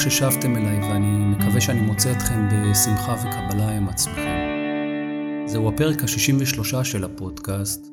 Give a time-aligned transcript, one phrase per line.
[0.00, 4.36] שמח ששבתם אליי ואני מקווה שאני מוצא אתכם בשמחה וקבלה עם עצמכם.
[5.46, 7.86] זהו הפרק ה-63 של הפודקאסט,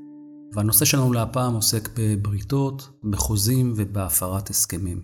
[0.53, 5.01] והנושא שלנו להפעם עוסק בבריתות, בחוזים ובהפרת הסכמים.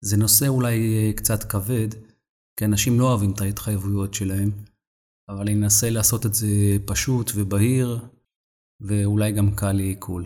[0.00, 1.88] זה נושא אולי קצת כבד,
[2.56, 4.50] כי אנשים לא אוהבים את ההתחייבויות שלהם,
[5.28, 6.46] אבל אני אנסה לעשות את זה
[6.84, 7.98] פשוט ובהיר,
[8.80, 10.24] ואולי גם קל לעיכול.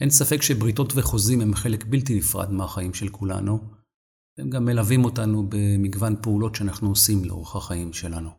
[0.00, 3.70] אין ספק שבריתות וחוזים הם חלק בלתי נפרד מהחיים של כולנו,
[4.38, 8.30] והם גם מלווים אותנו במגוון פעולות שאנחנו עושים לאורך החיים שלנו.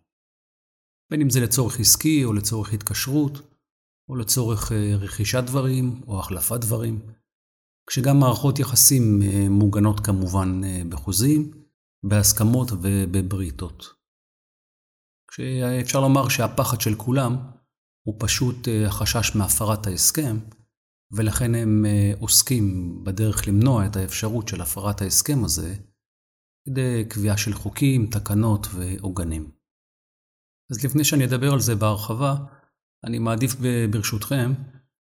[1.11, 3.57] בין אם זה לצורך עסקי או לצורך התקשרות,
[4.09, 6.99] או לצורך אה, רכישת דברים או החלפת דברים,
[7.89, 11.51] כשגם מערכות יחסים אה, מוגנות כמובן אה, בחוזים,
[12.03, 13.85] בהסכמות ובבריתות.
[15.31, 17.35] כשאפשר לומר שהפחד של כולם
[18.07, 20.37] הוא פשוט החשש מהפרת ההסכם,
[21.11, 22.65] ולכן הם אה, עוסקים
[23.03, 25.75] בדרך למנוע את האפשרות של הפרת ההסכם הזה,
[26.65, 29.51] כדי קביעה של חוקים, תקנות ועוגנים.
[30.71, 32.35] אז לפני שאני אדבר על זה בהרחבה,
[33.03, 33.51] אני מעדיף
[33.91, 34.53] ברשותכם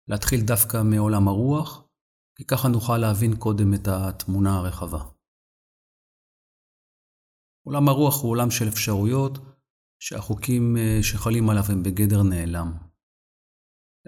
[0.08, 1.88] להתחיל דווקא מעולם הרוח,
[2.38, 5.04] כי ככה נוכל להבין קודם את התמונה הרחבה.
[7.68, 9.38] עולם הרוח הוא עולם של אפשרויות
[10.00, 12.91] שהחוקים אה, שחלים עליו הם בגדר נעלם.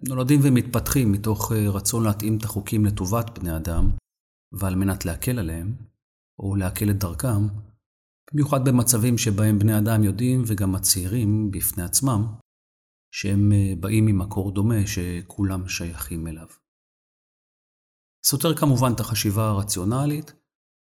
[0.07, 3.91] נולדים ומתפתחים מתוך אה, רצון להתאים את החוקים לטובת בני אדם,
[4.51, 5.75] ועל מנת להקל עליהם,
[6.39, 7.47] או להקל את דרכם,
[8.33, 12.35] במיוחד במצבים שבהם בני אדם יודעים וגם מצהירים בפני עצמם,
[13.11, 16.47] שהם אה, באים ממקור דומה שכולם שייכים אליו.
[18.25, 20.33] סותר כמובן את החשיבה הרציונלית,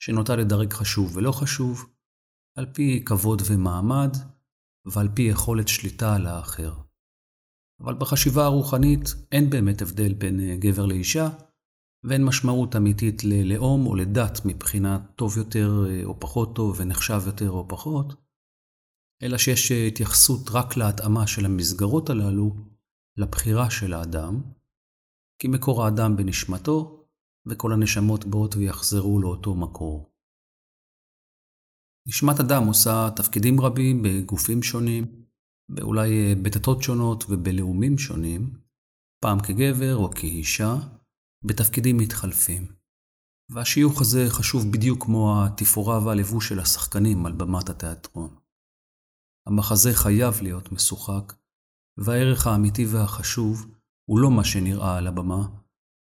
[0.02, 1.86] שנוטה לדרג חשוב ולא חשוב,
[2.56, 4.16] על פי כבוד ומעמד,
[4.92, 6.85] ועל פי יכולת שליטה על האחר.
[7.80, 9.00] אבל בחשיבה הרוחנית
[9.32, 11.28] אין באמת הבדל בין אה, גבר לאישה,
[12.04, 17.50] ואין משמעות אמיתית ללאום או לדת מבחינת טוב יותר אה, או פחות טוב ונחשב יותר
[17.50, 18.14] או פחות,
[19.22, 22.56] אלא שיש אה, התייחסות רק להתאמה של המסגרות הללו
[23.16, 24.42] לבחירה של האדם,
[25.38, 27.06] כי מקור האדם בנשמתו,
[27.46, 30.12] וכל הנשמות באות ויחזרו לאותו מקור.
[32.08, 35.25] נשמת אדם עושה תפקידים רבים בגופים שונים,
[35.68, 38.50] ואולי אה, בדתות שונות ובלאומים שונים,
[39.22, 40.74] פעם כגבר או כאישה,
[41.44, 42.66] בתפקידים מתחלפים.
[43.50, 48.36] והשיוך הזה חשוב בדיוק כמו התפאורה והלבוש של השחקנים על במת התיאטרון.
[49.46, 51.32] המחזה חייב להיות משוחק,
[51.98, 53.66] והערך האמיתי והחשוב
[54.10, 55.48] הוא לא מה שנראה על הבמה,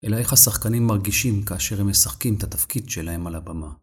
[0.05, 3.75] אלא איך השחקנים מרגישים כאשר הם משחקים את התפקיד שלהם על הבמה.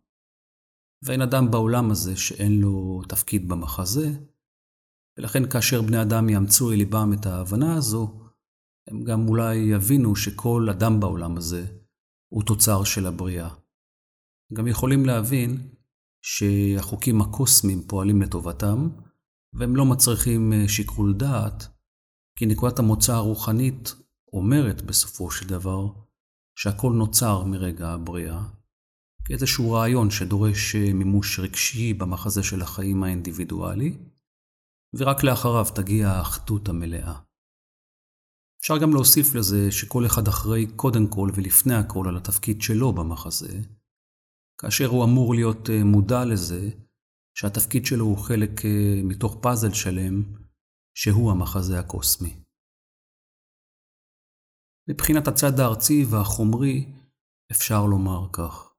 [1.06, 4.10] ואין אדם בעולם הזה שאין לו תפקיד במחזה,
[5.18, 8.19] ולכן כאשר בני אדם יאמצו אל ליבם את ההבנה הזו,
[8.88, 11.66] הם גם אולי יבינו שכל אדם בעולם הזה
[12.34, 13.50] הוא תוצר של הבריאה.
[14.53, 15.69] גם יכולים להבין
[16.22, 18.90] שהחוקים הקוסמיים פועלים לטובתם,
[19.53, 21.68] והם לא מצריכים אה, שיקול דעת,
[22.38, 23.95] כי נקודת המוצא הרוחנית
[24.34, 25.88] אומרת בסופו של דבר
[26.56, 28.44] שהכל נוצר מרגע הבריאה,
[29.25, 33.97] כאיזשהו רעיון שדורש אה, מימוש רגשי במחזה של החיים האינדיבידואלי,
[35.00, 37.20] ורק לאחריו תגיע האחדות המלאה.
[38.59, 43.59] אפשר גם להוסיף לזה שכל אחד אחראי קודם כל ולפני הכל על התפקיד שלו במחזה,
[44.62, 46.70] כאשר הוא אמור להיות אה, מודע לזה
[47.38, 50.24] שהתפקיד שלו הוא חלק אה, מתוך פאזל שלם,
[50.98, 52.44] שהוא המחזה הקוסמי.
[54.90, 56.94] מבחינת הצד הארצי והחומרי,
[57.52, 58.74] אפשר לומר כך.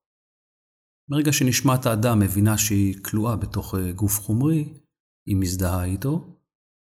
[1.11, 4.84] מרגע שנשמת האדם מבינה שהיא כלואה בתוך אה, גוף חומרי,
[5.27, 6.39] היא מזדהה איתו,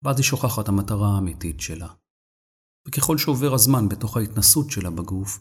[0.03, 1.87] ואז היא שוכחת המטרה האמיתית שלה.
[2.87, 5.39] וככל שעובר הזמן בתוך ההתנסות שלה בגוף,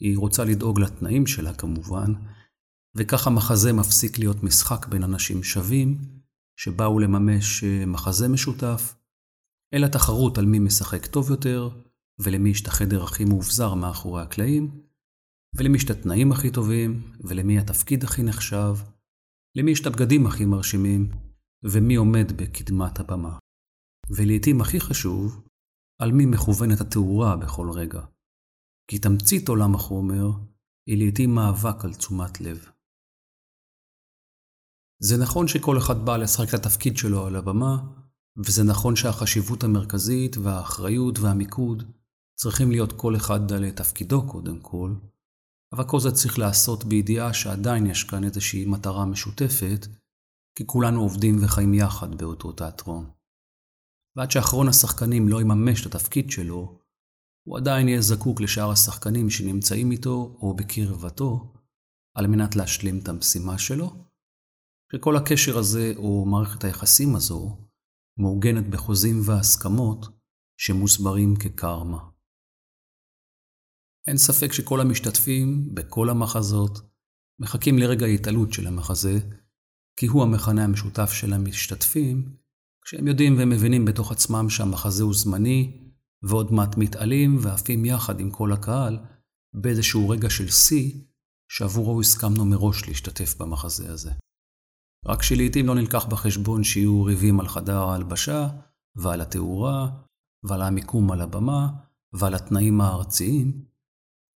[0.00, 2.12] היא רוצה לדאוג לתנאים שלה כמובן,
[2.96, 5.98] וכך המחזה מפסיק להיות משחק בין אנשים שווים,
[6.56, 8.94] שבאו לממש אה, מחזה משותף,
[9.74, 11.68] אלא תחרות על מי משחק טוב יותר,
[12.18, 14.82] ולמי יש את החדר הכי מאובזר מאחורי הקלעים,
[15.56, 18.74] ולמי יש את התנאים הכי טובים, ולמי התפקיד הכי נחשב,
[19.56, 21.08] למי יש את הבגדים הכי מרשימים,
[21.64, 23.38] ומי עומד בקדמת הבמה.
[24.16, 25.48] ולעיתים הכי חשוב,
[26.02, 28.00] על מי מכוונת התאורה בכל רגע.
[28.90, 30.26] כי תמצית עולם החומר
[30.86, 32.66] היא לעיתים מאבק על תשומת לב.
[35.02, 37.76] זה נכון שכל אחד בא לשחק את התפקיד שלו על הבמה,
[38.36, 41.92] וזה נכון שהחשיבות המרכזית והאחריות והמיקוד
[42.34, 44.94] צריכים להיות כל אחד על תפקידו קודם כל,
[45.72, 49.86] אבל כל זה צריך להיעשות בידיעה שעדיין יש כאן איזושהי מטרה משותפת,
[50.54, 53.10] כי כולנו עובדים וחיים יחד באותו תיאטרון.
[54.16, 56.78] ועד שאחרון השחקנים לא יממש את התפקיד שלו,
[57.46, 61.52] הוא עדיין יהיה זקוק לשאר השחקנים שנמצאים איתו או בקרבתו,
[62.16, 64.06] על מנת להשלים את המשימה שלו,
[64.92, 67.58] שכל הקשר הזה או מערכת היחסים הזו
[68.18, 70.06] מעוגנת בחוזים והסכמות
[70.60, 72.10] שמוסברים כקרמה.
[74.06, 76.78] אין ספק שכל המשתתפים בכל המחזות
[77.40, 79.18] מחכים לרגע ההתעלות של המחזה,
[79.96, 82.36] כי הוא המכנה המשותף של המשתתפים,
[82.84, 85.78] כשהם יודעים ומבינים בתוך עצמם שהמחזה הוא זמני,
[86.22, 88.98] ועוד מעט מתעלים ועפים יחד עם כל הקהל
[89.54, 90.92] באיזשהו רגע של שיא,
[91.48, 94.12] שעבורו הסכמנו מראש להשתתף במחזה הזה.
[95.06, 98.48] רק שלעיתים לא נלקח בחשבון שיהיו ריבים על חדר ההלבשה,
[98.96, 99.88] ועל התאורה,
[100.42, 101.68] ועל המיקום על הבמה,
[102.12, 103.64] ועל התנאים הארציים,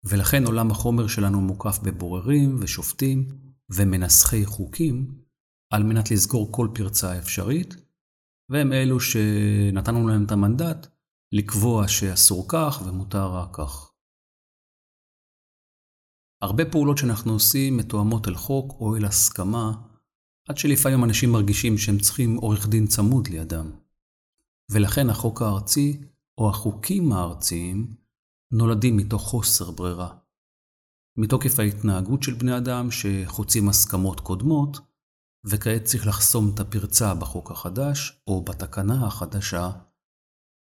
[0.05, 3.29] ולכן עולם החומר שלנו מוקף בבוררים ושופטים
[3.71, 5.26] ומנסחי חוקים,
[5.71, 7.75] על מנת לסגור כל פרצה אפשרית,
[8.51, 10.87] והם אלו שנתנו להם את המנדט
[11.33, 13.93] לקבוע שאסור כך ומותר רק כך.
[16.43, 19.73] הרבה פעולות שאנחנו עושים מתואמות אל חוק או אל הסכמה,
[20.49, 23.71] עד שלפעמים אנשים מרגישים שהם צריכים עורך דין צמוד לידם.
[24.71, 26.01] ולכן החוק הארצי,
[26.39, 27.97] או החוקים הארציים,
[28.53, 30.19] נולדים מתוך חוסר ברירה.
[31.19, 34.79] מתוקף ההתנהגות של בני אדם שחוצים הסכמות קודמות,
[35.51, 39.71] וכעת צריך לחסום את הפרצה בחוק החדש, או בתקנה החדשה,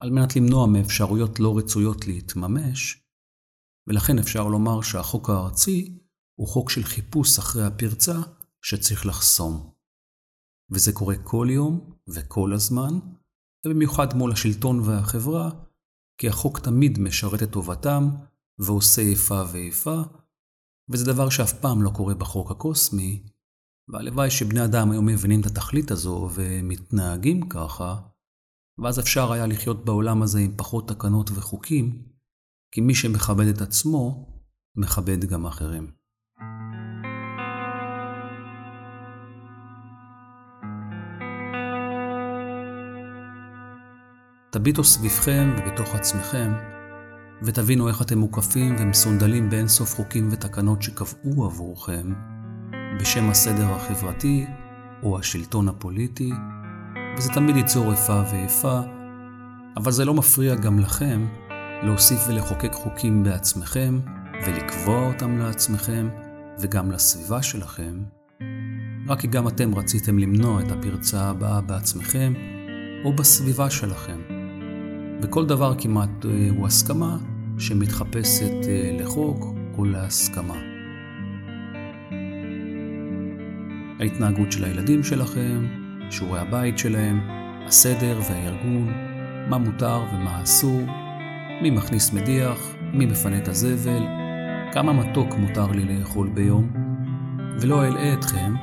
[0.02, 3.02] על מנת למנוע מאפשרויות לא רצויות להתממש,
[3.88, 5.98] ולכן אפשר לומר שהחוק הארצי
[6.38, 8.16] הוא חוק של חיפוש אחרי הפרצה
[8.64, 9.72] שצריך לחסום.
[10.70, 12.98] וזה קורה כל יום וכל הזמן,
[13.66, 15.50] ובמיוחד מול השלטון והחברה,
[16.20, 18.08] כי החוק תמיד משרת את טובתם
[18.58, 20.00] ועושה איפה ואיפה,
[20.90, 23.31] וזה דבר שאף פעם לא קורה בחוק הקוסמי,
[23.88, 27.96] והלוואי שבני אדם היו מבינים את התכלית הזו ומתנהגים ככה,
[28.78, 32.02] ואז אפשר היה לחיות בעולם הזה עם פחות תקנות וחוקים,
[32.72, 34.28] כי מי שמכבד את עצמו,
[34.76, 35.90] מכבד גם אחרים.
[44.52, 46.52] תביטו סביבכם ובתוך עצמכם,
[47.42, 52.12] ותבינו איך אתם מוקפים ומסונדלים באינסוף חוקים ותקנות שקבעו עבורכם,
[53.00, 54.46] בשם הסדר החברתי
[55.02, 56.30] או השלטון הפוליטי,
[57.18, 58.80] וזה תמיד ייצור איפה ואיפה,
[59.76, 61.26] אבל זה לא מפריע גם לכם
[61.82, 64.00] להוסיף ולחוקק חוקים בעצמכם
[64.46, 66.08] ולקבוע אותם לעצמכם
[66.58, 68.02] וגם לסביבה שלכם,
[69.08, 72.32] רק כי גם אתם רציתם למנוע את הפרצה הבאה בעצמכם
[73.04, 74.20] או בסביבה שלכם.
[75.22, 77.18] וכל דבר כמעט אה, הוא הסכמה
[77.58, 79.44] שמתחפשת אה, לחוק
[79.78, 80.71] או להסכמה.
[84.02, 85.66] ההתנהגות של הילדים שלכם,
[86.10, 87.20] שיעורי הבית שלהם,
[87.66, 88.92] הסדר והארגון,
[89.48, 90.80] מה מותר ומה אסור,
[91.62, 94.02] מי מכניס מדיח, מי מפנה את הזבל,
[94.72, 96.70] כמה מתוק מותר לי לאכול ביום,
[97.60, 98.54] ולא אלאה אתכם,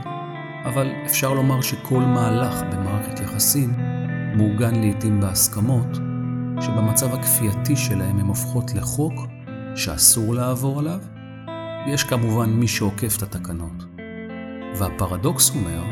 [0.66, 3.74] אבל אפשר לומר שכל מהלך במערכת יחסים
[4.36, 5.98] מעוגן לעתים בהסכמות,
[6.62, 9.14] שבמצב הכפייתי שלהם הן הופכות לחוק
[9.76, 11.00] שאסור לעבור עליו,
[11.88, 13.89] ויש כמובן מי שעוקף את התקנות.
[14.76, 15.84] והפרדוקס אומר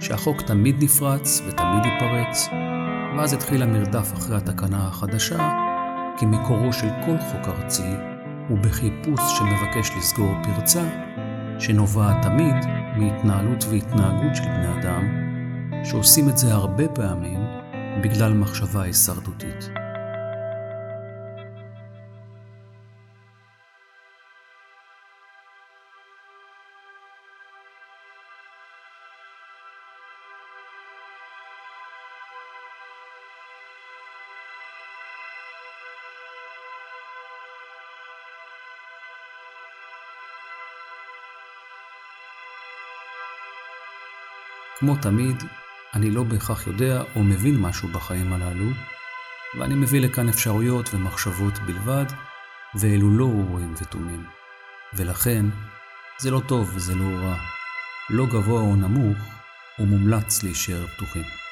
[0.00, 2.48] שהחוק תמיד נפרץ ותמיד ייפרץ,
[3.18, 5.52] ואז התחיל המרדף אחרי התקנה החדשה,
[6.18, 7.92] כי מקורו של כל חוק ארצי
[8.48, 10.88] הוא בחיפוש שמבקש לסגור פרצה,
[11.58, 12.54] שנובעת תמיד
[12.96, 15.08] מהתנהלות והתנהגות של בני אדם,
[15.84, 17.40] שעושים את זה הרבה פעמים
[18.02, 19.83] בגלל מחשבה הישרדותית.
[44.84, 45.42] כמו תמיד,
[45.94, 48.70] אני לא בהכרח יודע או מבין משהו בחיים הללו,
[49.58, 52.04] ואני מביא לכאן אפשרויות ומחשבות בלבד,
[52.74, 54.24] ואלו לא אורים ותומים.
[54.94, 55.46] ולכן,
[56.18, 57.36] זה לא טוב וזה לא רע.
[58.10, 59.18] לא גבוה או נמוך,
[59.78, 61.43] ומומלץ להישאר פתוחים.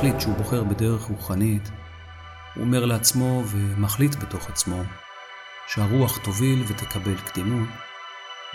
[0.00, 1.70] מחליט שהוא בוחר בדרך רוחנית,
[2.54, 4.82] הוא אומר לעצמו ומחליט בתוך עצמו
[5.66, 7.68] שהרוח תוביל ותקבל קדימות,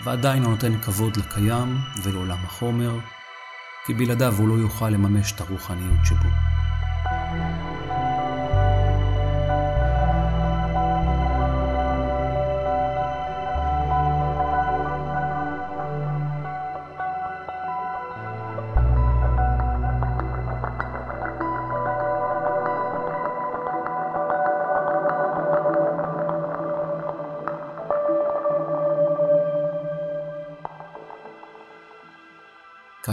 [0.04, 2.98] ועדיין הוא נותן כבוד לקיים ולעולם החומר,
[3.86, 6.55] כי בלעדיו הוא לא יוכל לממש את הרוחניות שבו.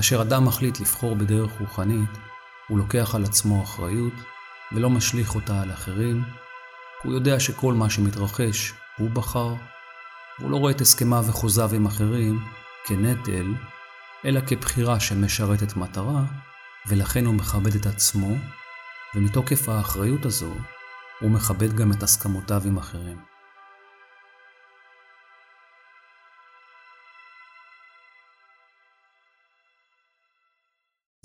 [0.03, 2.10] כאשר אדם מחליט לבחור בדרך רוחנית,
[2.67, 4.13] הוא לוקח על עצמו אחריות
[4.72, 6.24] ולא משליך אותה על אחרים,
[7.03, 9.55] הוא יודע שכל מה שמתרחש הוא בחר,
[10.39, 12.39] הוא לא רואה את הסכמיו וחוזיו עם אחרים
[12.86, 13.53] כנטל,
[14.25, 16.24] אלא כבחירה שמשרתת מטרה,
[16.88, 18.36] ולכן הוא מכבד את עצמו,
[19.15, 20.53] ומתוקף האחריות הזו,
[21.19, 23.33] הוא מכבד גם את הסכמותיו עם אחרים.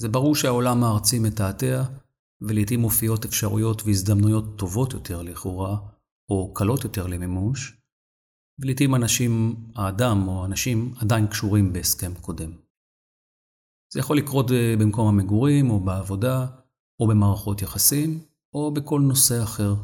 [0.00, 1.82] זה ברור שהעולם הארצי מתעתע,
[2.40, 5.78] ולעיתים מופיעות אפשרויות והזדמנויות טובות יותר לכאורה,
[6.30, 7.82] או קלות יותר למימוש,
[8.58, 12.52] ולעיתים אנשים, האדם או אנשים עדיין קשורים בהסכם קודם.
[13.92, 16.46] זה יכול לקרות אה, במקום המגורים, או בעבודה,
[17.00, 18.20] או במערכות יחסים,
[18.54, 19.74] או בכל נושא אחר.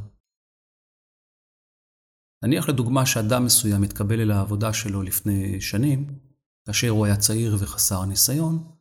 [2.45, 6.19] נניח לדוגמה שאדם מסוים מתקבל אל העבודה שלו לפני שנים,
[6.67, 8.74] כאשר הוא היה צעיר וחסר ניסיון,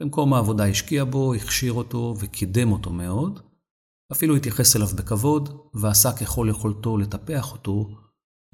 [0.00, 3.40] במקום העבודה השקיע בו, הכשיר אותו וקידם אותו מאוד,
[4.12, 7.88] אפילו התייחס אליו בכבוד, ועשה ככל יכולתו לטפח אותו,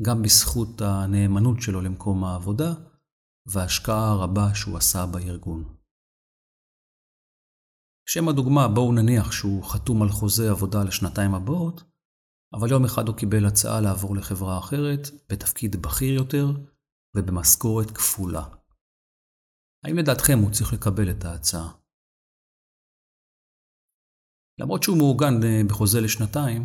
[0.03, 2.75] גם בזכות הנאמנות שלו למקום העבודה,
[3.47, 5.75] וההשקעה הרבה שהוא עשה בארגון.
[8.09, 11.83] שם הדוגמה, בואו נניח שהוא חתום על חוזה עבודה לשנתיים הבאות,
[12.55, 16.47] אבל יום אחד הוא קיבל הצעה לעבור לחברה אחרת, בתפקיד בכיר יותר
[17.17, 18.45] ובמשכורת כפולה.
[19.85, 21.73] האם לדעתכם הוא צריך לקבל את ההצעה?
[24.61, 26.65] למרות שהוא מעוגן אה, בחוזה לשנתיים,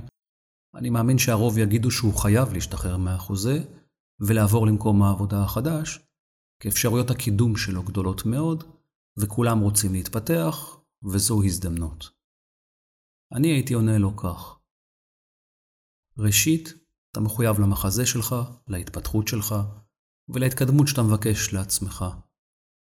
[0.75, 3.57] אני מאמין שהרוב יגידו שהוא חייב להשתחרר מהחוזה
[4.19, 5.99] ולעבור למקום העבודה החדש,
[6.59, 8.63] כי אפשרויות הקידום שלו גדולות מאוד,
[9.17, 12.09] וכולם רוצים להתפתח, וזו הזדמנות.
[13.31, 14.59] אני הייתי עונה לו כך:
[16.17, 16.69] ראשית,
[17.11, 18.35] אתה מחויב למחזה שלך,
[18.67, 19.55] להתפתחות שלך,
[20.29, 22.05] ולהתקדמות שאתה מבקש לעצמך.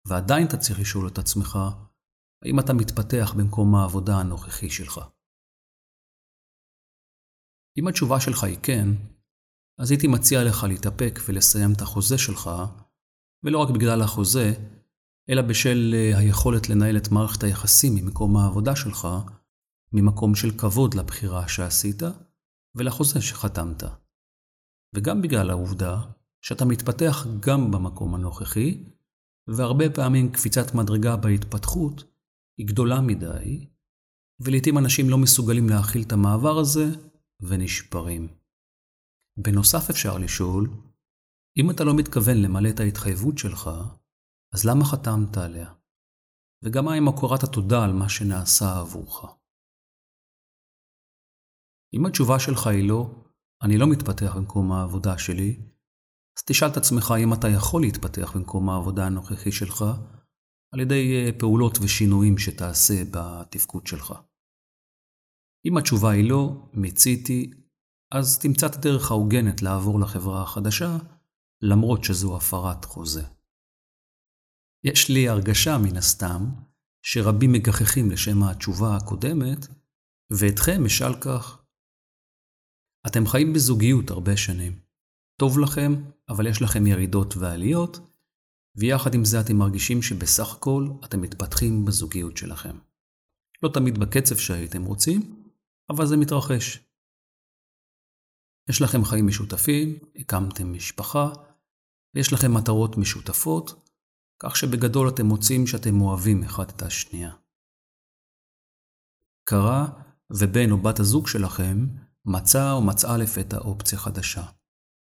[0.08, 1.60] ועדיין אתה צריך לשאול את עצמך,
[2.44, 5.00] האם אתה מתפתח במקום העבודה הנוכחי שלך.
[7.78, 8.88] אם התשובה שלך היא כן,
[9.80, 12.50] אז הייתי מציע לך להתאפק ולסיים את החוזה שלך,
[13.44, 14.54] ולא רק בגלל החוזה,
[15.30, 19.08] אלא בשל אה, היכולת לנהל את מערכת היחסים ממקום העבודה שלך,
[19.94, 22.02] ממקום של כבוד לבחירה שעשית
[22.76, 23.84] ולחוזה שחתמת.
[24.96, 26.02] וגם בגלל העובדה
[26.42, 28.84] שאתה מתפתח גם במקום הנוכחי,
[29.48, 32.04] והרבה פעמים קפיצת מדרגה בהתפתחות
[32.58, 33.68] היא גדולה מדי,
[34.40, 36.86] ולעיתים אנשים לא מסוגלים להכיל את המעבר הזה
[37.40, 38.28] ונשברים.
[39.38, 40.70] בנוסף אפשר לשאול,
[41.58, 43.70] אם אתה לא מתכוון למלא את ההתחייבות שלך,
[44.54, 45.74] אז למה חתמת עליה?
[46.64, 49.26] וגם מה עם הכרת התודה על מה שנעשה עבורך?
[51.94, 53.12] אם התשובה שלך היא לא,
[53.64, 55.73] אני לא מתפתח במקום העבודה שלי,
[56.38, 59.86] אז תשאל את עצמך אם אתה יכול להתפתח במקום העבודה הנוכחי שלך
[60.74, 64.14] על ידי אה, פעולות ושינויים שתעשה בתפקוד שלך.
[65.66, 67.52] אם התשובה היא לא, מיציתי,
[68.12, 70.98] אז תמצא את הדרך ההוגנת לעבור לחברה החדשה,
[71.62, 73.24] למרות שזו הפרת חוזה.
[74.84, 76.50] יש לי הרגשה, מן הסתם,
[77.06, 79.68] שרבים מגחכים לשם התשובה הקודמת,
[80.32, 81.64] ואתכם אשאל כך.
[83.08, 84.83] אתם חיים בזוגיות הרבה שנים.
[85.44, 85.94] טוב לכם,
[86.30, 88.00] אבל יש לכם ירידות ועליות,
[88.76, 92.78] ויחד עם זה אתם מרגישים שבסך הכל אתם מתפתחים בזוגיות שלכם.
[93.64, 95.46] לא תמיד בקצב שהייתם רוצים,
[95.90, 96.80] אבל זה מתרחש.
[98.70, 101.30] יש לכם חיים משותפים, הקמתם משפחה,
[102.16, 103.90] ויש לכם מטרות משותפות,
[104.40, 107.32] כך שבגדול אתם מוצאים שאתם אוהבים אחד את השנייה.
[109.44, 109.88] קרה
[110.30, 111.88] ובן או בת הזוג שלכם
[112.26, 114.63] מצא או מצאה לפתע אופציה חדשה.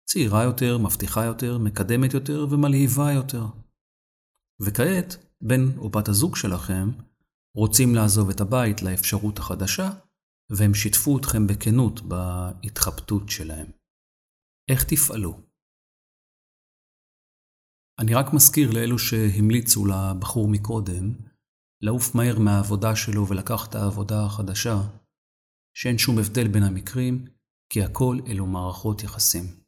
[0.10, 3.46] צעירה יותר, מבטיחה יותר, מקדמת יותר ומלהיבה יותר.
[4.62, 5.10] וכעת,
[5.42, 6.90] בן או בת הזוג שלכם
[7.56, 9.90] רוצים לעזוב את הבית לאפשרות החדשה,
[10.50, 13.68] והם שיתפו אתכם בכנות בהתחבטות שלהם.
[14.72, 15.42] איך תפעלו?
[18.00, 21.14] אני רק מזכיר לאלו שהמליצו לבחור מקודם,
[21.82, 24.76] לעוף מהר מהעבודה שלו ולקח את העבודה החדשה,
[25.78, 27.26] שאין שום הבדל בין המקרים,
[27.70, 29.67] כי הכל אלו מערכות יחסים,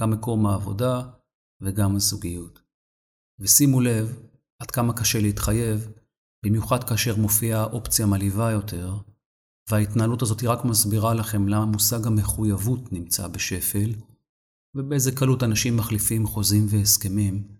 [0.00, 1.02] גם מקום העבודה
[1.60, 2.62] וגם הזוגיות.
[3.38, 4.22] ושימו לב
[4.58, 5.92] עד כמה קשה להתחייב,
[6.44, 8.96] במיוחד כאשר מופיעה אופציה מלהיבה יותר,
[9.70, 13.90] וההתנהלות הזאת רק מסבירה לכם למה מושג המחויבות נמצא בשפל,
[14.74, 17.56] ובאיזה קלות אנשים מחליפים חוזים והסכמים,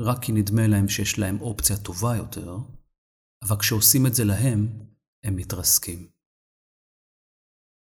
[0.00, 2.58] רק כי נדמה להם שיש להם אופציה טובה יותר,
[3.44, 4.68] אבל כשעושים את זה להם,
[5.24, 6.08] הם מתרסקים.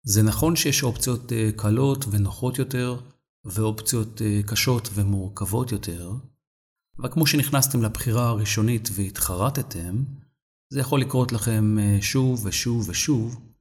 [0.06, 3.00] זה נכון שיש אופציות אה, קלות ונוחות יותר,
[3.44, 6.12] ואופציות אה, קשות ומורכבות יותר,
[6.98, 10.04] אבל כמו שנכנסתם לבחירה הראשונית והתחרטתם,
[10.72, 13.54] זה יכול לקרות לכם אה, שוב ושוב ושוב,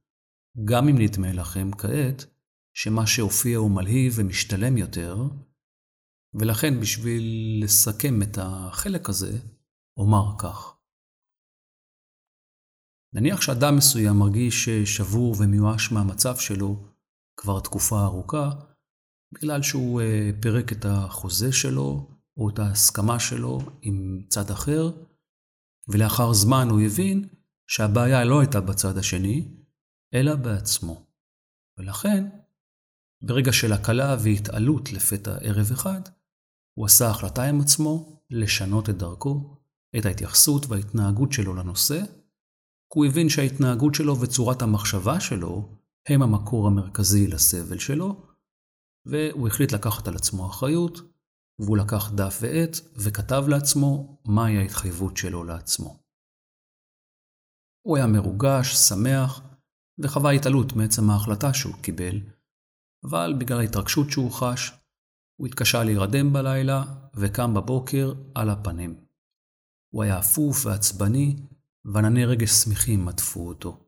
[0.64, 2.26] גם אם נדמה לכם כעת
[2.76, 5.16] שמה שהופיע הוא מלהיב ומשתלם יותר,
[6.34, 7.24] ולכן בשביל
[7.64, 9.38] לסכם את החלק הזה,
[9.96, 10.74] אומר כך.
[13.12, 16.88] נניח שאדם מסוים מרגיש שבור ומיואש מהמצב שלו
[17.36, 18.50] כבר תקופה ארוכה,
[19.34, 24.90] בגלל שהוא אה, פירק את החוזה שלו או את ההסכמה שלו עם צד אחר,
[25.88, 27.28] ולאחר זמן הוא הבין
[27.66, 29.48] שהבעיה לא הייתה בצד השני,
[30.14, 31.06] אלא בעצמו.
[31.78, 32.24] ולכן,
[33.22, 36.00] ברגע של הקלה והתעלות לפתע ערב אחד,
[36.74, 39.56] הוא עשה החלטה עם עצמו לשנות את דרכו,
[39.98, 42.00] את ההתייחסות וההתנהגות שלו לנושא,
[42.92, 45.68] כי הוא הבין שההתנהגות שלו וצורת המחשבה שלו
[46.08, 48.33] הם המקור המרכזי לסבל שלו,
[49.06, 50.98] והוא החליט לקחת על עצמו אחריות,
[51.58, 55.98] והוא לקח דף ועט וכתב לעצמו מהי ההתחייבות שלו לעצמו.
[57.86, 59.40] הוא היה מרוגש, שמח,
[59.98, 62.20] וחווה התעלות מעצם ההחלטה שהוא קיבל,
[63.04, 64.72] אבל בגלל ההתרגשות שהוא חש,
[65.36, 69.04] הוא התקשה להירדם בלילה וקם בבוקר על הפנים.
[69.94, 71.36] הוא היה אפוף ועצבני,
[71.84, 73.86] וענני רגש שמחים עטפו אותו.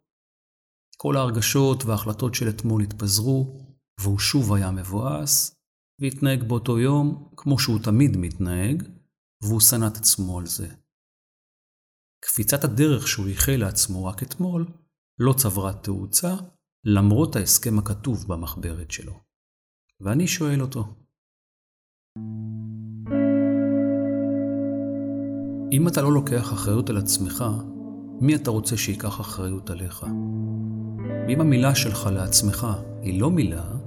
[0.96, 3.65] כל ההרגשות וההחלטות של אתמול התפזרו,
[4.00, 5.56] והוא שוב היה מבואס,
[6.00, 8.82] והתנהג באותו יום כמו שהוא תמיד מתנהג,
[9.42, 10.68] והוא שנא את עצמו על זה.
[12.24, 14.66] קפיצת הדרך שהוא איחל לעצמו רק אתמול,
[15.18, 16.34] לא צברה תאוצה,
[16.84, 19.20] למרות ההסכם הכתוב במחברת שלו.
[20.00, 20.84] ואני שואל אותו,
[25.72, 27.44] אם אתה לא לוקח אחריות על עצמך,
[28.20, 30.06] מי אתה רוצה שייקח אחריות עליך?
[31.28, 32.66] ואם המילה שלך לעצמך
[33.02, 33.85] היא לא מילה,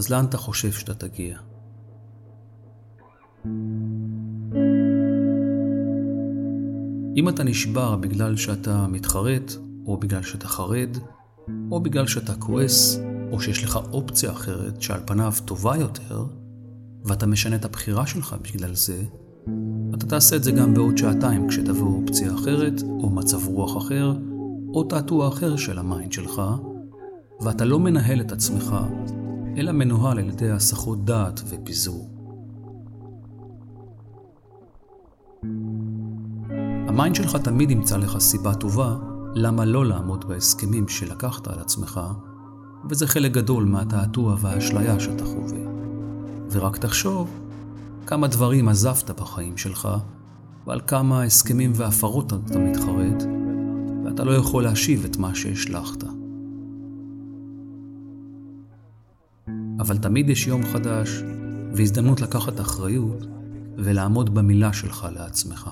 [0.00, 1.38] אז לאן אתה חושב שאתה תגיע?
[7.16, 9.52] אם אתה נשבר בגלל שאתה מתחרט,
[9.86, 10.96] או בגלל שאתה חרד,
[11.70, 13.00] או בגלל שאתה כועס,
[13.32, 16.24] או שיש לך אופציה אחרת שעל פניו טובה יותר,
[17.04, 19.02] ואתה משנה את הבחירה שלך בגלל זה,
[19.94, 24.14] אתה תעשה את זה גם בעוד שעתיים כשתבוא אופציה אחרת, או מצב רוח אחר,
[24.74, 26.42] או תעתוע אחר של ה mind שלך,
[27.40, 28.76] ואתה לא מנהל את עצמך,
[29.60, 32.10] אלא מנוהל על ידי הסחות דעת ופיזור.
[36.88, 38.96] ה mind שלך תמיד ימצא לך סיבה טובה
[39.34, 42.00] למה לא לעמוד בהסכמים שלקחת על עצמך,
[42.90, 45.60] וזה חלק גדול מהתעתוע והאשליה שאתה חווה.
[46.50, 47.30] ורק תחשוב
[48.06, 49.88] כמה דברים עזבת בחיים שלך,
[50.66, 53.22] ועל כמה הסכמים והפרות אתה מתחרט,
[54.04, 56.19] ואתה לא יכול להשיב את מה שהשלכת.
[59.80, 61.08] אבל תמיד יש יום חדש,
[61.72, 63.26] והזדמנות לקחת אחריות
[63.76, 65.70] ולעמוד במילה שלך לעצמך.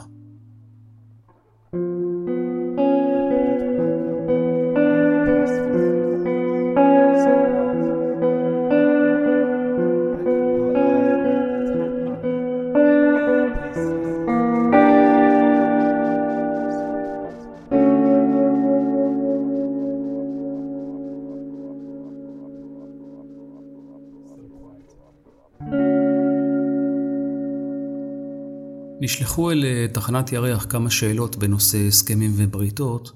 [29.08, 33.12] נשלחו אל אה, תחנת ירח כמה שאלות בנושא הסכמים ובריתות,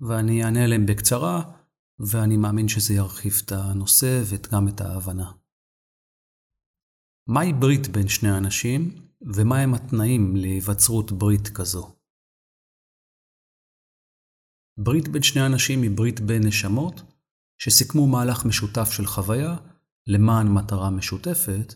[0.00, 1.52] ואני אענה עליהם בקצרה,
[1.98, 5.32] ואני מאמין שזה ירחיב את הנושא וגם את ההבנה.
[7.28, 11.96] מהי ברית בין שני אנשים, ומהם התנאים להיווצרות ברית כזו?
[14.78, 17.02] ברית בין שני אנשים היא ברית בין נשמות,
[17.58, 19.56] שסיכמו מהלך משותף של חוויה
[20.06, 21.74] למען מטרה משותפת,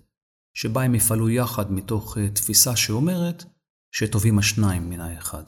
[0.60, 3.44] שבה הם יפעלו יחד מתוך אה, תפיסה שאומרת
[3.92, 5.42] שטובים השניים מן האחד.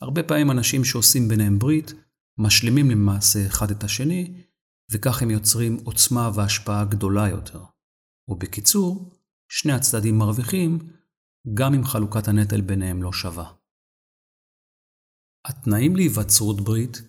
[0.00, 1.92] הרבה פעמים אנשים שעושים ביניהם ברית,
[2.38, 4.44] משלימים למעשה אחד את השני,
[4.92, 7.64] וכך הם יוצרים עוצמה והשפעה גדולה יותר.
[8.28, 9.10] ובקיצור,
[9.48, 10.78] שני הצדדים מרוויחים,
[11.54, 13.52] גם אם חלוקת הנטל ביניהם לא שווה.
[15.44, 17.02] התנאים להיווצרות ברית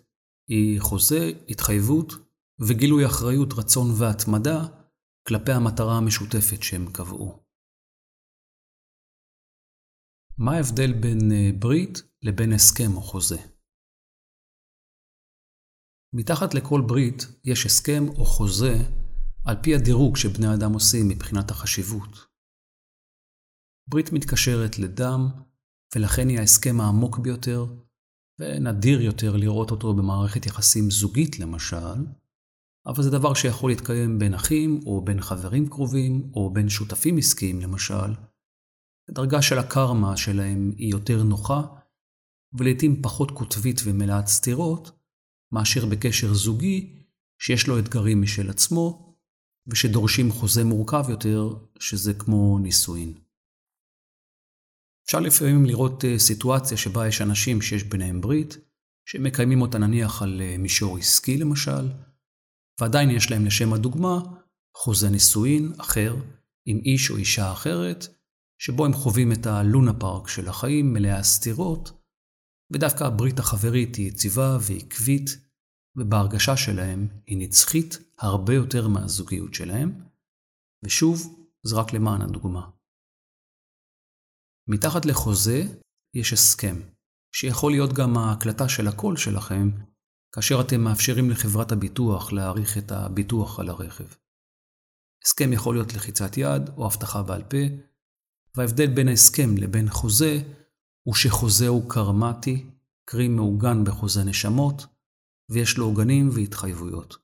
[0.47, 2.13] היא חוזה, התחייבות
[2.59, 4.80] וגילוי אחריות, רצון והתמדה
[5.27, 7.43] כלפי המטרה המשותפת שהם קבעו.
[10.37, 13.37] מה ההבדל בין אה, ברית לבין הסכם או חוזה?
[16.13, 18.73] מתחת לכל ברית יש הסכם או חוזה
[19.45, 22.13] על פי הדירוג שבני אדם עושים מבחינת החשיבות.
[23.89, 25.27] ברית מתקשרת לדם,
[25.95, 27.65] ולכן היא ההסכם העמוק ביותר,
[28.39, 31.95] ונדיר יותר לראות אותו במערכת יחסים זוגית למשל,
[32.85, 37.61] אבל זה דבר שיכול להתקיים בין אחים, או בין חברים קרובים, או בין שותפים עסקיים
[37.61, 38.13] למשל.
[39.09, 41.61] הדרגה של הקרמה שלהם היא יותר נוחה,
[42.53, 44.91] ולעיתים פחות קוטבית ומלאת סתירות,
[45.51, 47.05] מאשר בקשר זוגי
[47.39, 49.15] שיש לו אתגרים משל עצמו,
[49.67, 53.13] ושדורשים חוזה מורכב יותר, שזה כמו נישואין.
[55.05, 58.57] אפשר לפעמים לראות אה, סיטואציה שבה יש אנשים שיש ביניהם ברית,
[59.05, 61.87] שמקיימים אותה נניח על אה, מישור עסקי למשל,
[62.81, 64.19] ועדיין יש להם לשם הדוגמה
[64.77, 66.15] חוזה נישואין אחר
[66.65, 68.05] עם איש או אישה אחרת,
[68.61, 71.91] שבו הם חווים את הלונה פארק של החיים מלאה הסתירות,
[72.73, 75.29] ודווקא הברית החברית היא יציבה ועקבית,
[75.97, 80.01] ובהרגשה שלהם היא נצחית הרבה יותר מהזוגיות שלהם,
[80.85, 82.69] ושוב, זה רק למען הדוגמה.
[84.69, 85.63] מתחת לחוזה
[86.15, 86.75] יש הסכם,
[87.35, 89.69] שיכול להיות גם ההקלטה של הקול שלכם,
[90.31, 94.07] כאשר אתם מאפשרים לחברת הביטוח להעריך את הביטוח על הרכב.
[95.25, 97.57] הסכם יכול להיות לחיצת יד או הבטחה בעל פה,
[98.55, 100.37] וההבדל בין ההסכם לבין חוזה
[101.03, 102.65] הוא שחוזה הוא קרמטי,
[103.05, 104.85] קרי מעוגן בחוזה נשמות,
[105.49, 107.17] ויש לו עוגנים והתחייבויות.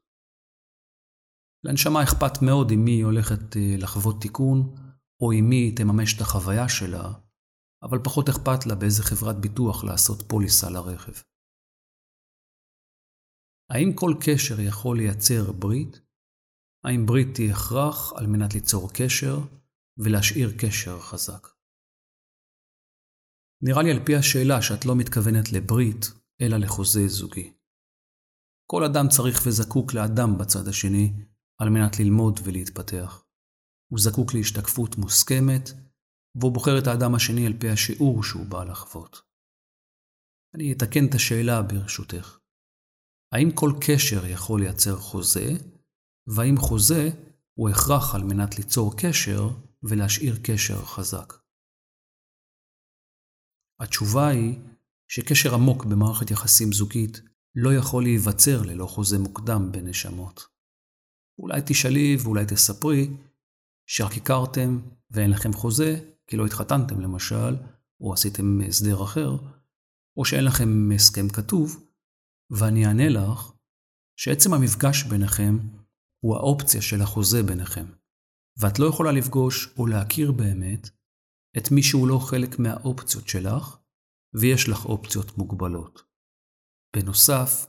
[1.63, 4.76] לנשמה אכפת מאוד אם היא הולכת אה, לחוות תיקון,
[5.22, 7.13] או אם היא תממש את החוויה שלה,
[7.84, 11.13] אבל פחות אכפת לה באיזה חברת ביטוח לעשות פוליסה לרכב.
[13.69, 15.99] האם כל קשר יכול לייצר ברית?
[16.84, 19.38] האם ברית היא הכרח על מנת ליצור קשר
[19.97, 21.47] ולהשאיר קשר חזק?
[23.62, 26.06] נראה לי על פי השאלה שאת לא מתכוונת לברית,
[26.41, 27.53] אלא לחוזה זוגי.
[28.71, 31.13] כל אדם צריך וזקוק לאדם בצד השני
[31.60, 33.23] על מנת ללמוד ולהתפתח.
[33.91, 35.69] הוא זקוק להשתקפות מוסכמת,
[36.36, 39.21] והוא בוחר את האדם השני על פי השיעור שהוא בא לחוות.
[40.56, 42.39] אני אתקן את השאלה ברשותך.
[43.31, 45.49] האם כל קשר יכול לייצר חוזה,
[46.27, 47.09] והאם חוזה
[47.53, 49.49] הוא הכרח על מנת ליצור קשר
[49.83, 51.33] ולהשאיר קשר חזק?
[53.79, 54.59] התשובה היא
[55.07, 57.21] שקשר עמוק במערכת יחסים זוגית
[57.55, 60.47] לא יכול להיווצר ללא חוזה מוקדם בין נשמות.
[61.39, 63.09] אולי תשאלי ואולי תספרי
[63.89, 64.79] שרק הכרתם
[65.11, 67.55] ואין לכם חוזה, כי לא התחתנתם למשל,
[68.01, 69.37] או עשיתם הסדר אחר,
[70.17, 71.87] או שאין לכם הסכם כתוב,
[72.51, 73.51] ואני אענה לך
[74.19, 75.57] שעצם המפגש ביניכם
[76.23, 77.86] הוא האופציה של החוזה ביניכם,
[78.60, 80.89] ואת לא יכולה לפגוש או להכיר באמת
[81.57, 83.77] את מי שהוא לא חלק מהאופציות שלך,
[84.33, 86.03] ויש לך אופציות מוגבלות.
[86.95, 87.67] בנוסף,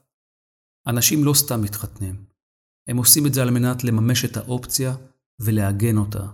[0.86, 2.24] אנשים לא סתם מתחתנים,
[2.88, 4.96] הם עושים את זה על מנת לממש את האופציה
[5.40, 6.26] ולעגן אותה,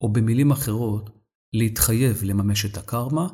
[0.00, 1.10] או במילים אחרות,
[1.52, 3.28] להתחייב לממש את הקרמה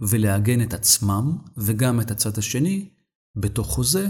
[0.00, 2.90] ולעגן את עצמם וגם את הצד השני
[3.36, 4.06] בתוך חוזה,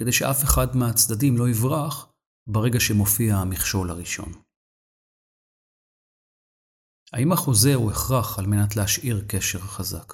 [0.00, 2.12] כדי שאף אחד מהצדדים לא יברח
[2.46, 4.32] ברגע שמופיע המכשול הראשון.
[7.12, 10.12] האם החוזה הוא הכרח על מנת להשאיר קשר חזק?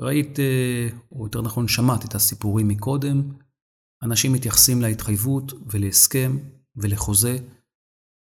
[0.00, 3.38] ראית, אה, או יותר נכון שמעת את הסיפורים מקודם,
[4.02, 6.32] אנשים מתייחסים להתחייבות ולהסכם
[6.76, 7.36] ולחוזה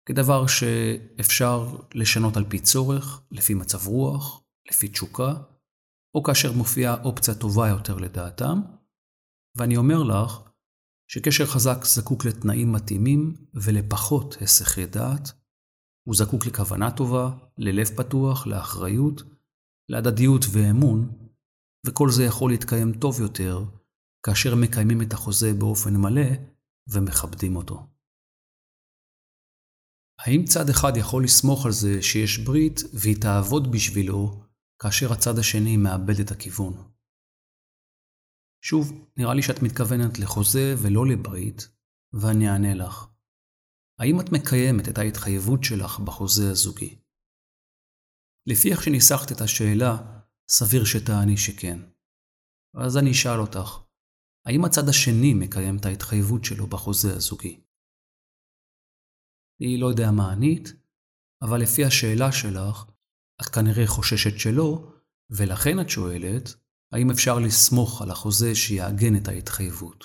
[0.09, 5.35] כדבר שאפשר לשנות על פי צורך, לפי מצב רוח, לפי תשוקה,
[6.15, 8.61] או כאשר מופיעה אופציה טובה יותר לדעתם,
[9.57, 10.41] ואני אומר לך
[11.11, 15.33] שקשר חזק זקוק לתנאים מתאימים ולפחות הסחי דעת,
[16.09, 19.23] הוא זקוק לכוונה טובה, ללב פתוח, לאחריות,
[19.89, 21.29] להדדיות ואמון,
[21.87, 23.65] וכל זה יכול להתקיים טוב יותר
[24.27, 26.31] כאשר מקיימים את החוזה באופן מלא
[26.89, 27.87] ומכבדים אותו.
[30.19, 34.45] האם צד אחד יכול לסמוך על זה שיש ברית והיא תעבוד בשבילו
[34.83, 36.75] כאשר הצד השני מאבד את הכיוון?
[38.65, 38.85] שוב,
[39.17, 41.69] נראה לי שאת מתכוונת לחוזה ולא לברית,
[42.13, 43.07] ואני אענה לך.
[44.01, 47.03] האם את מקיימת את ההתחייבות שלך בחוזה הזוגי?
[48.47, 49.93] לפי איך שניסחת את השאלה,
[50.49, 51.79] סביר שתעני שכן.
[52.75, 53.69] אז אני אשאל אותך,
[54.47, 57.65] האם הצד השני מקיים את ההתחייבות שלו בחוזה הזוגי?
[59.61, 60.69] אני לא יודע מה ענית,
[61.43, 62.92] אבל לפי השאלה שלך,
[63.41, 64.93] את כנראה חוששת שלא,
[65.31, 66.55] ולכן את שואלת,
[66.93, 70.05] האם אפשר לסמוך על החוזה שיעגן את ההתחייבות?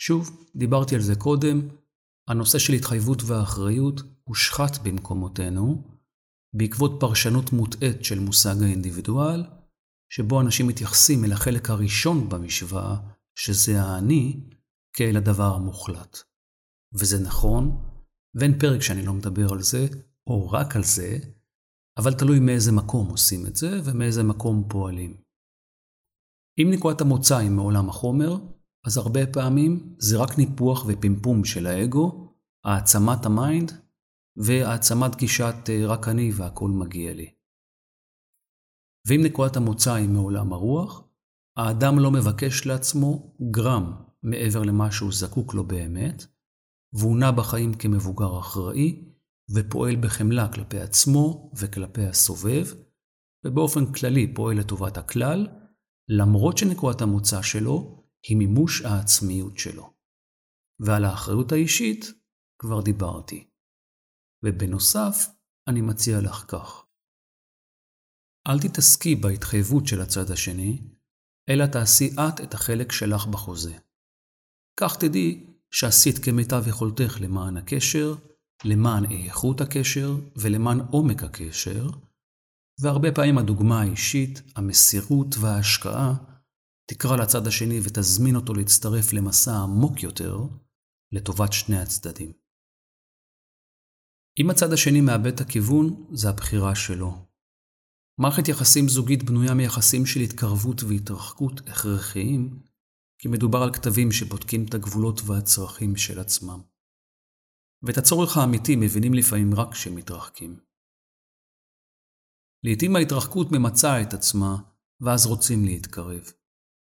[0.00, 1.68] שוב, דיברתי על זה קודם,
[2.28, 5.96] הנושא של התחייבות ואחריות הושחת במקומותינו,
[6.56, 9.44] בעקבות פרשנות מוטעית של מושג האינדיבידואל,
[10.12, 12.96] שבו אנשים מתייחסים אל החלק הראשון במשוואה,
[13.38, 14.40] שזה האני,
[14.92, 16.18] כאל הדבר המוחלט.
[16.94, 17.84] וזה נכון,
[18.34, 19.86] ואין פרק שאני לא מדבר על זה,
[20.26, 21.18] או רק על זה,
[21.98, 25.16] אבל תלוי מאיזה מקום עושים את זה ומאיזה מקום פועלים.
[26.58, 28.36] אם נקודת המוצא היא מעולם החומר,
[28.86, 33.72] אז הרבה פעמים זה רק ניפוח ופימפום של האגו, העצמת ה mind
[34.36, 37.34] והעצמת גישת אה, רק אני והכל מגיע לי.
[39.08, 41.02] ואם נקודת המוצא היא מעולם הרוח,
[41.56, 46.26] האדם לא מבקש לעצמו גרם מעבר למה שהוא זקוק לו באמת,
[46.92, 49.15] והוא נע בחיים כמבוגר אחראי,
[49.54, 52.66] ופועל בחמלה כלפי עצמו וכלפי הסובב,
[53.44, 55.46] ובאופן כללי פועל לטובת הכלל,
[56.08, 59.94] למרות שנקודת המוצא שלו היא מימוש העצמיות שלו.
[60.80, 62.04] ועל האחריות האישית
[62.58, 63.50] כבר דיברתי.
[64.44, 65.16] ובנוסף,
[65.68, 66.86] אני מציע לך כך.
[68.48, 70.80] אל תתעסקי בהתחייבות של הצד השני,
[71.48, 73.78] אלא תעשי את את החלק שלך בחוזה.
[74.80, 78.14] כך תדעי שעשית כמיטב יכולתך למען הקשר,
[78.64, 81.90] למען איכות הקשר ולמען עומק הקשר,
[82.80, 86.14] והרבה פעמים הדוגמה האישית, המסירות וההשקעה
[86.90, 90.38] תקרא לצד השני ותזמין אותו להצטרף למסע עמוק יותר
[91.12, 92.32] לטובת שני הצדדים.
[94.40, 97.26] אם הצד השני מאבד את הכיוון, זה הבחירה שלו.
[98.20, 102.62] מערכת יחסים זוגית בנויה מיחסים של התקרבות והתרחקות הכרחיים,
[103.18, 106.60] כי מדובר על כתבים שבודקים את הגבולות והצרכים של עצמם.
[107.86, 110.60] ואת הצורך האמיתי מבינים לפעמים רק כשמתרחקים.
[112.64, 114.56] לעתים ההתרחקות ממצה את עצמה,
[115.00, 116.22] ואז רוצים להתקרב.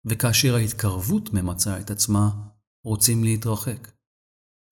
[0.06, 2.30] וכאשר ההתקרבות ממצה את עצמה,
[2.84, 3.92] רוצים להתרחק.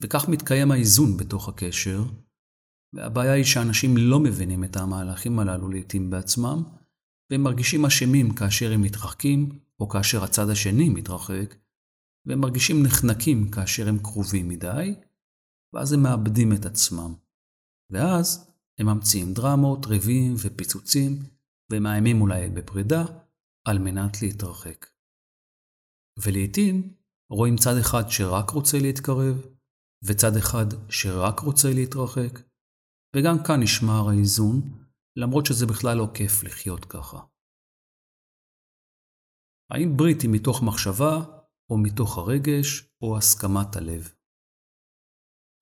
[0.03, 2.03] וכך מתקיים האיזון בתוך הקשר,
[2.95, 6.63] והבעיה היא שאנשים לא מבינים את המהלכים הללו לעתים בעצמם,
[7.31, 11.55] והם מרגישים אשמים כאשר הם מתרחקים, או כאשר הצד השני מתרחק,
[12.25, 14.95] והם מרגישים נחנקים כאשר הם קרובים מדי,
[15.73, 17.13] ואז הם מאבדים את עצמם.
[17.91, 21.11] ואז הם ממציאים דרמות, ריבים ופיצוצים,
[21.71, 23.03] ומאיימים אולי בפרידה,
[23.67, 24.85] על מנת להתרחק.
[26.23, 26.93] ולעיתים
[27.31, 29.35] רואים צד אחד שרק רוצה להתקרב,
[30.05, 32.39] וצד אחד שרק רוצה להתרחק,
[33.15, 34.61] וגם כאן נשמר האיזון,
[35.15, 37.19] למרות שזה בכלל לא כיף לחיות ככה.
[39.71, 41.13] האם ברית היא מתוך מחשבה,
[41.69, 44.13] או מתוך הרגש, או הסכמת הלב?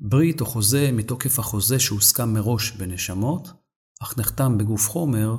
[0.01, 3.47] ברית או חוזה מתוקף החוזה שהוסכם מראש בנשמות,
[4.03, 5.35] אך נחתם בגוף חומר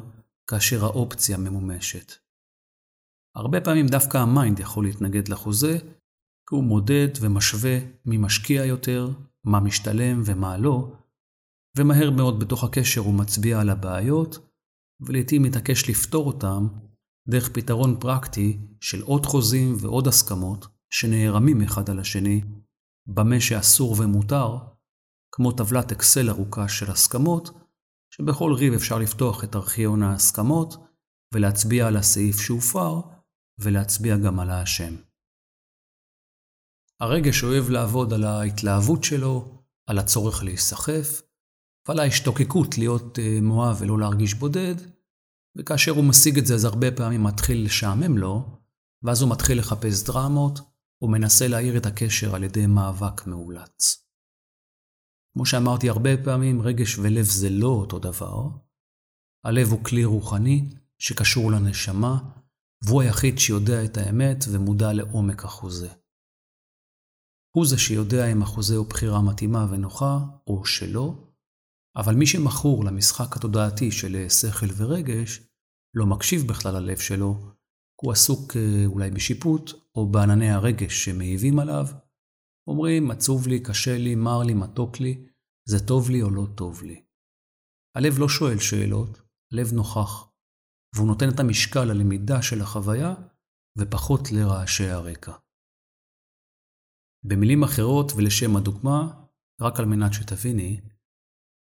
[0.50, 2.12] כאשר האופציה ממומשת.
[3.36, 5.78] הרבה פעמים דווקא ה mind יכול להתנגד לחוזה,
[6.48, 9.10] כי הוא מודד ומשווה מי משקיע יותר,
[9.44, 10.92] מה משתלם ומה לא,
[11.78, 14.38] ומהר מאוד בתוך הקשר הוא מצביע על הבעיות,
[15.00, 16.68] ולעיתים מתעקש לפתור אותם
[17.28, 22.40] דרך פתרון פרקטי של עוד חוזים ועוד הסכמות שנערמים אחד על השני,
[23.06, 24.58] במה שאסור ומותר,
[25.32, 27.50] כמו טבלת אקסל ארוכה של הסכמות,
[28.10, 30.74] שבכל ריב אפשר לפתוח את ארכיון ההסכמות
[31.34, 33.00] ולהצביע על הסעיף שהופר,
[33.58, 34.94] ולהצביע גם על האשם.
[37.00, 41.22] הרגש אוהב לעבוד על ההתלהבות שלו, על הצורך להיסחף,
[41.88, 44.74] ועל ההשתוקקות להיות אה, מואב ולא להרגיש בודד,
[45.56, 48.58] וכאשר הוא משיג את זה אז הרבה פעמים מתחיל לשעמם לו,
[49.02, 50.60] ואז הוא מתחיל לחפש דרמות,
[51.02, 54.06] ומנסה להאיר את הקשר על ידי מאבק מאולץ.
[55.34, 58.48] כמו שאמרתי הרבה פעמים, רגש ולב זה לא אותו דבר.
[59.44, 62.18] הלב הוא כלי רוחני שקשור לנשמה,
[62.84, 65.88] והוא היחיד שיודע את האמת ומודע לעומק החוזה.
[67.56, 71.14] הוא זה שיודע אם החוזה הוא בחירה מתאימה ונוחה, או שלא,
[71.96, 75.40] אבל מי שמכור למשחק התודעתי של שכל ורגש,
[75.94, 77.52] לא מקשיב בכלל ללב שלו,
[78.02, 81.86] הוא עסוק אה, אולי בשיפוט, או בענני הרגש שמעיבים עליו,
[82.66, 85.26] אומרים, עצוב לי, קשה לי, מר לי, מתוק לי,
[85.68, 87.04] זה טוב לי או לא טוב לי.
[87.96, 89.18] הלב לא שואל שאלות,
[89.52, 90.32] הלב נוכח,
[90.94, 93.14] והוא נותן את המשקל ללמידה של החוויה,
[93.78, 95.32] ופחות לרעשי הרקע.
[97.24, 99.24] במילים אחרות ולשם הדוגמה,
[99.60, 100.80] רק על מנת שתביני,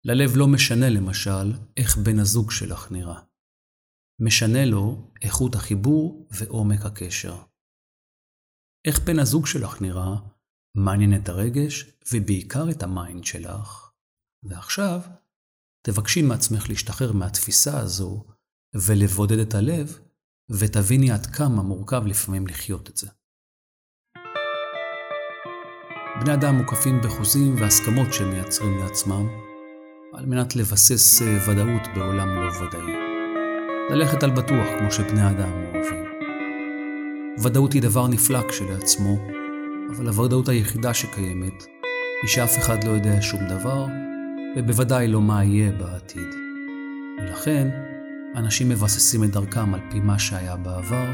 [0.05, 1.47] ללב לא משנה למשל
[1.77, 3.21] איך בן הזוג שלך נראה.
[4.21, 7.54] משנה לו איכות החיבור ועומק הקשר.
[8.85, 10.15] איך בן הזוג שלך נראה,
[10.77, 13.91] מעניין את הרגש ובעיקר את ה mind שלך.
[14.43, 15.01] ועכשיו,
[15.83, 18.25] תבקשי מעצמך להשתחרר מהתפיסה הזו
[18.75, 19.99] ולבודד את הלב
[20.51, 23.09] ותביני עד כמה מורכב לפעמים לחיות את זה.
[26.21, 29.29] בני אדם מוקפים בחוזים והסכמות שהם מייצרים לעצמם,
[30.13, 32.93] על מנת לבסס אה, ודאות בעולם לא ודאי.
[33.91, 36.14] ללכת על בטוח כמו שבני אדם אוהבים.
[37.43, 39.17] ודאות היא דבר נפלא כשלעצמו,
[39.91, 41.67] אבל הוודאות היחידה שקיימת
[42.23, 43.87] היא שאף אחד לא יודע שום דבר,
[44.57, 46.29] ובוודאי לא מה יהיה בעתיד.
[47.23, 47.69] ולכן,
[48.37, 51.07] אנשים מבססים את דרכם על פי מה שהיה בעבר,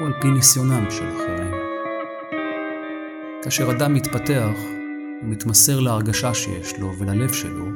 [0.00, 1.52] או על פי ניסיונם של אחרים.
[3.42, 4.56] כאשר אדם מתפתח,
[5.22, 7.66] הוא מתמסר להרגשה שיש לו וללב שלו,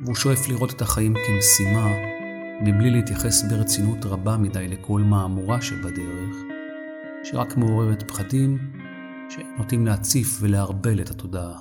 [0.00, 1.86] והוא שואף לראות את החיים כמשימה,
[2.62, 6.49] מבלי להתייחס ברצינות רבה מדי לכל מהמורה שבדרך,
[7.24, 8.58] שרק מעוררת פחדים
[9.28, 11.58] שנוטים להציף ולערבל את התודעה.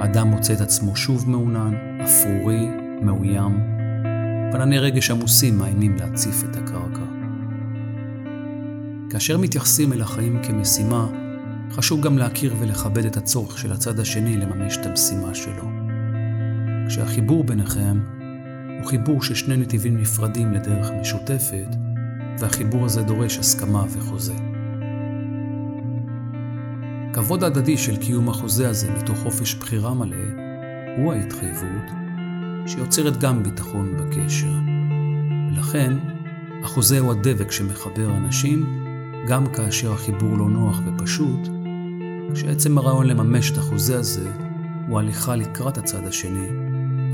[0.00, 2.66] האדם מוצא את עצמו שוב מעונן, אפרורי,
[3.02, 3.60] מאוים,
[4.52, 7.04] וענני רגש עמוסים מאיימים להציף את הקרקע.
[9.10, 11.06] כאשר מתייחסים אל החיים כמשימה,
[11.70, 15.68] חשוב גם להכיר ולכבד את הצורך של הצד השני לממש את המשימה שלו.
[16.88, 17.98] כשהחיבור ביניכם
[18.78, 21.76] הוא חיבור של שני נתיבים נפרדים לדרך משותפת,
[22.38, 24.34] והחיבור הזה דורש הסכמה וחוזה.
[27.12, 30.16] כבוד הדדי של קיום החוזה הזה מתוך חופש בחירה מלא,
[30.96, 31.90] הוא ההתחייבות
[32.66, 34.52] שיוצרת גם ביטחון בקשר.
[35.52, 35.92] ולכן,
[36.64, 38.84] החוזה הוא הדבק שמחבר אנשים,
[39.28, 41.48] גם כאשר החיבור לא נוח ופשוט,
[42.34, 44.30] כשעצם הרעיון לממש את החוזה הזה
[44.88, 46.48] הוא הליכה לקראת הצד השני,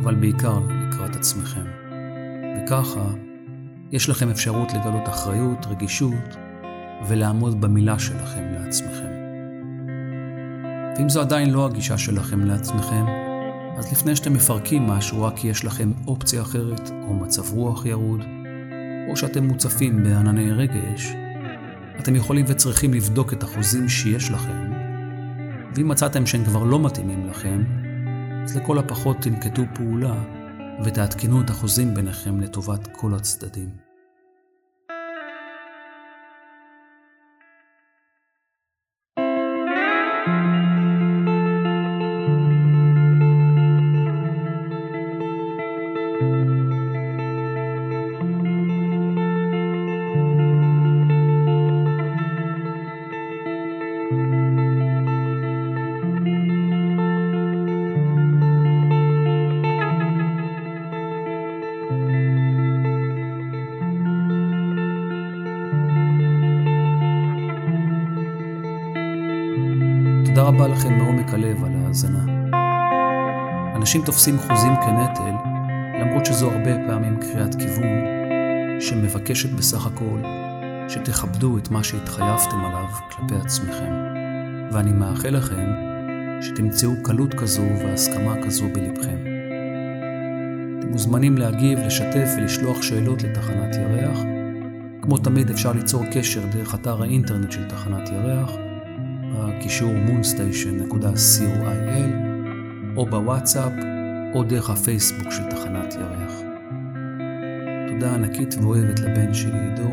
[0.02, 1.64] אבל בעיקר לקראת עצמכם.
[2.56, 3.04] וככה,
[3.92, 6.36] יש לכם אפשרות לגלות אחריות, רגישות,
[7.08, 9.10] ולעמוד במילה שלכם לעצמכם.
[10.96, 13.04] ואם זו עדיין לא הגישה שלכם לעצמכם,
[13.76, 18.20] אז לפני שאתם מפרקים משהו רק כי יש לכם אופציה אחרת, או מצב רוח ירוד,
[19.10, 21.12] או שאתם מוצפים בענני רגש,
[22.00, 24.72] אתם יכולים וצריכים לבדוק את החוזים שיש לכם,
[25.74, 27.79] ואם מצאתם שהם כבר לא מתאימים לכם,
[28.44, 30.14] אז לכל הפחות תנקטו פעולה
[30.84, 33.68] ותעדכנו את החוזים ביניכם לטובת כל הצדדים.
[39.16, 40.59] תודה
[70.54, 72.24] רבה לכם מעומק הלב על ההאזנה.
[73.76, 75.34] אנשים תופסים חוזים כנטל,
[76.00, 77.92] למרות שזו הרבה פעמים קריאת כיוון,
[78.80, 80.20] שמבקשת בסך הכל
[80.88, 83.92] שתכבדו את מה שהתחייבתם עליו כלפי עצמכם.
[84.72, 85.70] ואני מאחל לכם
[86.40, 89.18] שתמצאו קלות כזו והסכמה כזו בלבכם.
[90.78, 94.18] אתם מוזמנים להגיב, לשתף ולשלוח שאלות לתחנת ירח.
[95.02, 98.50] כמו תמיד אפשר ליצור קשר דרך אתר האינטרנט של תחנת ירח,
[99.48, 102.30] בקישור moonstation.coil
[102.96, 103.72] או בוואטסאפ
[104.34, 106.32] או דרך הפייסבוק של תחנת ירח.
[107.88, 109.90] תודה ענקית ואוהבת לבן שלי עידו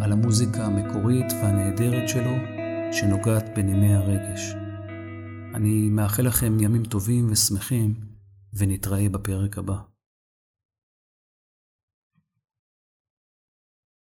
[0.00, 2.34] על המוזיקה המקורית והנהדרת שלו
[2.92, 4.54] שנוגעת בנימי הרגש.
[5.54, 7.94] אני מאחל לכם ימים טובים ושמחים
[8.54, 9.93] ונתראה בפרק הבא.